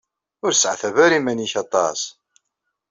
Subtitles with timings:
[0.45, 1.99] Ur seɛtab ara iman-ik aṭas!